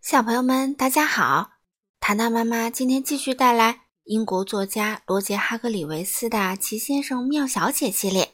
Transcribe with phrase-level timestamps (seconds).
[0.00, 1.58] 小朋友们，大家好！
[1.98, 8.32] 糖糖妈妈今天继续带来英国作家罗杰·哈格里维斯的《奇先生妙小姐》系列。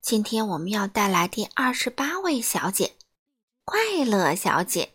[0.00, 2.94] 今天我们要带来第二十八位小姐——
[3.64, 4.94] 快乐小姐。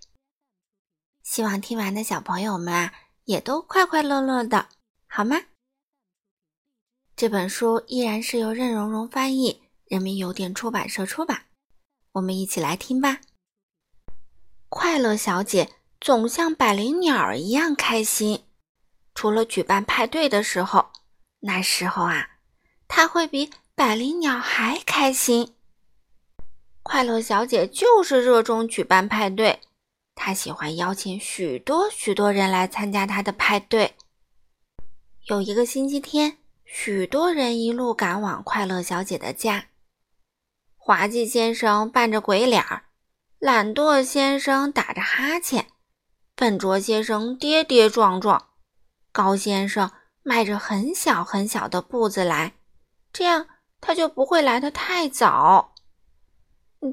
[1.23, 2.93] 希望听完的小朋友们啊，
[3.25, 4.67] 也都快快乐乐的，
[5.07, 5.37] 好吗？
[7.15, 11.45] 这本书依然是由任溶溶翻译，人民邮电出版社出版。
[12.13, 13.21] 我们一起来听吧。
[14.69, 15.67] 快乐小姐
[15.99, 18.45] 总像百灵鸟一样开心，
[19.15, 20.91] 除了举办派对的时候，
[21.39, 22.37] 那时候啊，
[22.87, 25.55] 她会比百灵鸟还开心。
[26.83, 29.59] 快乐小姐就是热衷举办派对，
[30.13, 33.95] 她喜欢邀请许多许多人来参加她的派对。
[35.25, 39.69] 有一个星期天，许多人一路赶往快乐小姐的家，
[40.77, 42.83] 滑稽先生扮着鬼脸儿。
[43.39, 45.67] 懒惰先生打着哈欠，
[46.35, 48.49] 笨拙先生跌跌撞撞，
[49.13, 49.89] 高先生
[50.23, 52.55] 迈着很小很小的步子来，
[53.13, 53.47] 这样
[53.79, 55.73] 他就不会来得太早。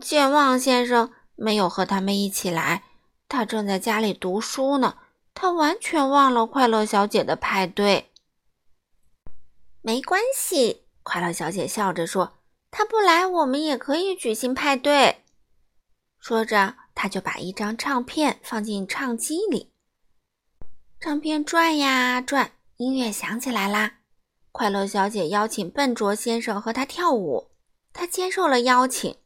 [0.01, 2.85] 健忘先生没有和他们一起来，
[3.29, 4.99] 他正在家里读书呢，
[5.35, 8.13] 他完全忘了快乐小姐的派对。
[9.83, 12.35] 没关系，快乐小姐笑着说
[12.71, 15.25] ：“他不来，我们也可以举行派对。”
[16.27, 19.71] 说着，他就把一张唱片放进唱机里。
[20.99, 23.99] 唱片转呀转，音乐响起来啦。
[24.51, 27.53] 快乐小姐邀请笨拙先生和她跳舞，
[27.93, 29.17] 他接受了邀请。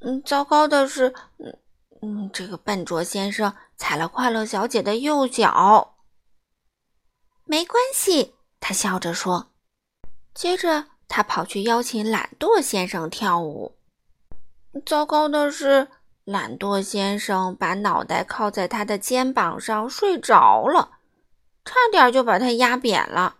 [0.00, 1.56] 嗯，糟糕的是，嗯
[2.02, 5.94] 嗯，这个笨拙先生踩了快乐小姐的右脚。
[7.44, 9.52] 没关系，他笑着说。
[10.34, 13.76] 接着，他跑去邀请懒惰先生跳舞。
[14.84, 15.88] 糟糕的是，
[16.24, 20.98] 懒惰先生把脑袋靠在他的肩膀上睡着了，
[21.64, 23.36] 差点就把他压扁了。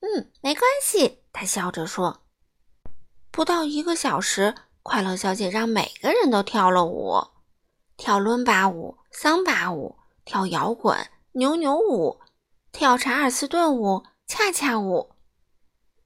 [0.00, 2.22] 嗯，没关系，他笑着说。
[3.30, 7.22] 不到一个小时，快乐小姐让每个人都跳了舞：
[7.96, 10.96] 跳伦巴舞、桑巴舞、跳摇滚、
[11.32, 12.20] 扭扭舞、
[12.72, 15.10] 跳查尔斯顿舞、恰恰舞。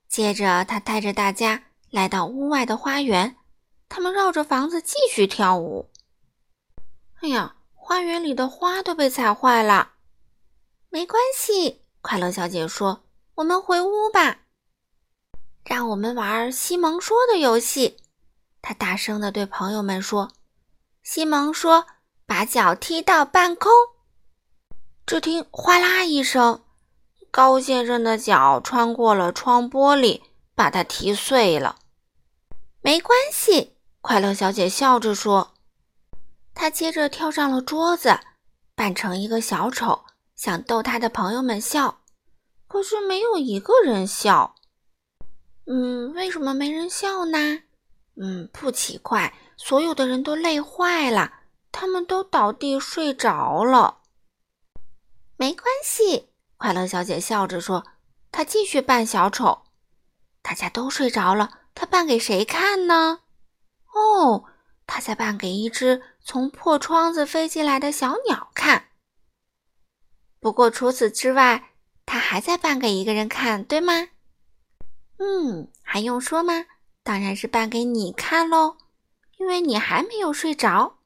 [0.09, 3.37] 接着，她带着大家来到屋外的花园。
[3.89, 5.91] 他们绕着房子继续跳舞。
[7.21, 9.93] 哎呀，花园里的花都被踩坏了。
[10.91, 13.05] 没关系，快乐小姐说
[13.37, 14.41] ：“我们回屋吧。”
[15.65, 17.97] 让我们玩西蒙说的游戏。
[18.61, 20.33] 她大声地对朋友们说
[21.03, 21.87] ：“西蒙说，
[22.27, 23.71] 把脚踢到半空。”
[25.07, 26.63] 只听哗啦一声，
[27.31, 30.23] 高先生的脚穿过了窗玻璃，
[30.55, 31.77] 把它踢碎了。
[32.81, 33.74] 没关系。
[34.07, 35.55] 快乐小姐笑着说
[36.53, 38.21] ：“她接着跳上了桌子，
[38.75, 40.05] 扮成一个小丑，
[40.37, 42.03] 想逗她的朋友们笑。
[42.69, 44.57] 可是没有一个人笑。
[45.65, 47.63] 嗯，为什么没人笑呢？
[48.21, 51.33] 嗯，不奇怪，所有的人都累坏了，
[51.73, 54.03] 他们都倒地睡着了。
[55.39, 56.29] 没关系，
[56.59, 57.87] 快乐小姐笑着说。
[58.31, 59.63] 她继续扮小丑。
[60.43, 63.21] 大家都睡着了，她扮给谁看呢？”
[63.95, 64.45] 哦，
[64.87, 68.89] 他在扮给一只从破窗子飞进来的小鸟看。
[70.41, 71.71] 不过除此之外，
[72.05, 74.09] 他还在扮给一个人看，对吗？
[75.19, 76.67] 嗯，还用说吗？
[77.03, 78.77] 当然是扮给你看喽，
[79.39, 80.99] 因为你还没有睡着。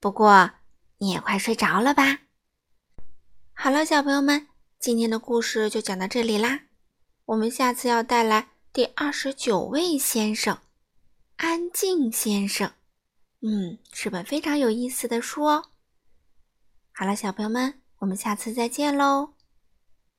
[0.00, 0.50] 不过
[0.98, 2.20] 你也快睡着了吧？
[3.54, 6.62] 好了，小朋友们，今天的故事就讲到这里啦。
[7.26, 10.58] 我们下次要带来第二十九位先生。
[11.42, 12.70] 安静先生，
[13.40, 15.70] 嗯，是本非常有意思的书哦。
[16.92, 19.32] 好了，小朋友们，我们下次再见喽。